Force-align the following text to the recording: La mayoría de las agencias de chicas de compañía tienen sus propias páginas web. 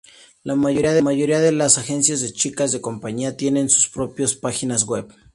La 0.43 0.55
mayoría 0.55 1.39
de 1.41 1.51
las 1.51 1.77
agencias 1.77 2.21
de 2.21 2.33
chicas 2.33 2.71
de 2.71 2.81
compañía 2.81 3.37
tienen 3.37 3.69
sus 3.69 3.87
propias 3.87 4.33
páginas 4.33 4.87
web. 4.87 5.13